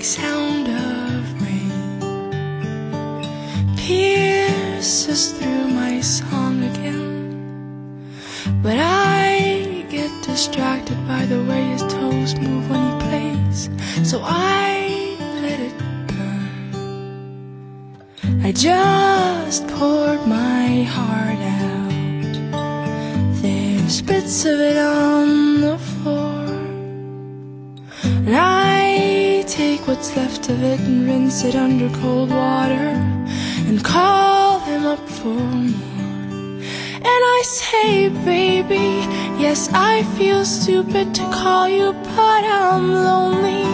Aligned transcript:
like 0.00 0.06
sound 0.06 0.66
of 0.66 1.42
rain 1.42 1.68
pierces 3.76 5.32
through 5.32 5.68
my 5.68 6.00
song 6.00 6.62
again. 6.64 8.10
But 8.62 8.78
I 8.78 9.84
get 9.90 10.10
distracted 10.24 10.96
by 11.06 11.26
the 11.26 11.44
way 11.44 11.64
his 11.64 11.82
toes 11.82 12.34
move 12.36 12.70
when 12.70 12.80
he 12.88 12.92
plays, 13.08 13.68
so 14.02 14.22
I 14.24 15.18
let 15.42 15.60
it 15.68 15.76
burn. 16.08 17.92
I 18.42 18.52
just 18.52 19.68
poured 19.68 20.26
my 20.26 20.82
heart 20.94 21.40
out. 21.62 21.92
There's 23.42 24.00
bits 24.00 24.46
of 24.46 24.60
it 24.60 24.78
on. 24.78 25.19
Take 29.60 29.86
what's 29.86 30.16
left 30.16 30.48
of 30.48 30.58
it 30.62 30.80
and 30.88 31.06
rinse 31.06 31.44
it 31.44 31.54
under 31.54 31.90
cold 32.00 32.30
water 32.30 32.88
and 33.68 33.84
call 33.84 34.58
him 34.60 34.86
up 34.86 35.04
for 35.18 35.42
more. 35.72 36.54
And 37.10 37.22
I 37.36 37.40
say, 37.44 38.08
baby, 38.32 38.88
yes, 39.44 39.68
I 39.92 39.96
feel 40.16 40.46
stupid 40.46 41.14
to 41.18 41.24
call 41.40 41.68
you, 41.68 41.92
but 42.16 42.42
I'm 42.64 42.86
lonely. 43.10 43.66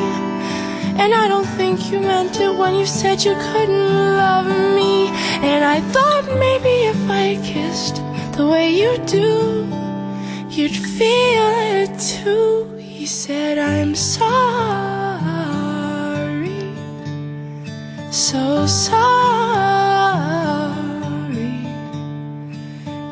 And 1.03 1.11
I 1.23 1.29
don't 1.33 1.51
think 1.59 1.77
you 1.93 2.01
meant 2.01 2.35
it 2.41 2.53
when 2.61 2.75
you 2.81 2.87
said 3.01 3.23
you 3.23 3.37
couldn't 3.49 3.91
love 4.25 4.49
me. 4.79 4.95
And 5.51 5.61
I 5.77 5.79
thought 5.95 6.25
maybe 6.47 6.75
if 6.95 7.03
I 7.25 7.27
kissed 7.53 7.97
the 8.37 8.47
way 8.53 8.67
you 8.83 8.93
do, 9.21 9.31
you'd 10.57 10.79
feel 10.99 11.49
it 11.81 11.93
too. 12.15 12.75
He 12.77 13.07
said, 13.07 13.57
I'm 13.59 13.95
sorry, 13.95 14.56
so 18.17 18.67
sorry. 18.67 18.97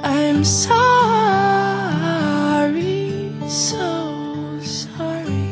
I'm 0.02 0.42
sorry, 0.44 0.80
so 3.46 4.58
sorry. 4.62 5.50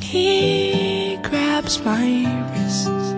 He 0.00 1.16
grabs 1.22 1.82
my 1.82 2.26
wrists 2.52 3.14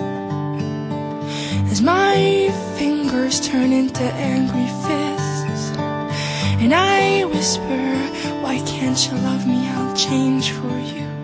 as 1.72 1.82
my 1.82 2.52
fingers 2.78 3.40
turn 3.40 3.72
into 3.72 4.04
angry 4.04 4.68
fists. 4.86 5.76
And 6.62 6.72
I 6.72 7.24
whisper, 7.24 7.98
Why 8.40 8.62
can't 8.64 9.04
you 9.04 9.18
love 9.18 9.48
me? 9.48 9.66
I'll 9.66 9.96
change 9.96 10.52
for 10.52 10.78
you. 10.78 11.19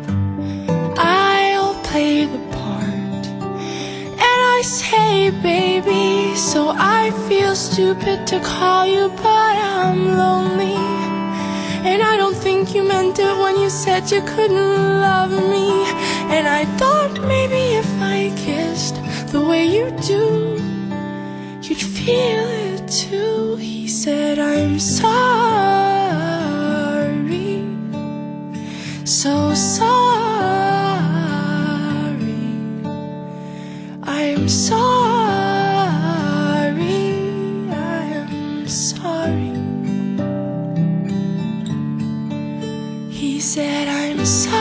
Say, 4.67 5.31
baby, 5.31 6.34
so 6.34 6.75
I 6.77 7.12
feel 7.28 7.55
stupid 7.55 8.27
to 8.27 8.41
call 8.41 8.84
you, 8.84 9.09
but 9.11 9.56
I'm 9.78 10.09
lonely. 10.19 10.75
And 11.89 12.03
I 12.03 12.17
don't 12.17 12.34
think 12.34 12.75
you 12.75 12.83
meant 12.83 13.17
it 13.20 13.37
when 13.39 13.61
you 13.61 13.70
said 13.70 14.11
you 14.11 14.22
couldn't 14.22 15.00
love 15.00 15.31
me. 15.31 15.69
And 16.34 16.48
I 16.48 16.64
thought 16.78 17.12
maybe 17.22 17.77
if 17.83 17.91
I 18.03 18.33
kissed 18.37 18.97
the 19.31 19.41
way 19.41 19.67
you 19.67 19.92
do, 20.03 20.59
you'd 21.62 21.87
feel 21.98 22.48
it 22.67 22.89
too. 22.89 23.55
He 23.56 23.87
said, 23.87 24.41
I'm 24.41 24.81
sorry, 24.81 25.35
am 34.47 34.51
sorry, 34.51 34.79
I 37.69 38.05
am 38.23 38.69
sorry. 38.69 39.51
He 43.11 43.41
said, 43.41 43.89
I'm 43.89 44.25
sorry, 44.25 44.55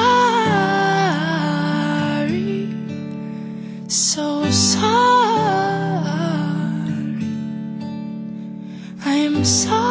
so 3.87 4.49
sorry. 4.49 4.85
I'm 9.05 9.45
sorry. 9.45 9.84